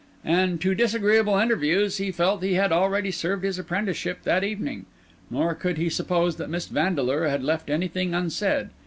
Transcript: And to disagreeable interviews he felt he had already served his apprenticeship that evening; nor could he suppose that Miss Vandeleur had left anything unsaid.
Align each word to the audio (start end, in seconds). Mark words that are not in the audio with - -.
And 0.25 0.59
to 0.61 0.73
disagreeable 0.73 1.37
interviews 1.37 1.97
he 1.97 2.11
felt 2.11 2.41
he 2.41 2.55
had 2.55 2.71
already 2.71 3.11
served 3.11 3.43
his 3.43 3.59
apprenticeship 3.59 4.23
that 4.23 4.43
evening; 4.43 4.87
nor 5.29 5.53
could 5.53 5.77
he 5.77 5.91
suppose 5.91 6.37
that 6.37 6.49
Miss 6.49 6.65
Vandeleur 6.65 7.27
had 7.27 7.43
left 7.43 7.69
anything 7.69 8.15
unsaid. 8.15 8.71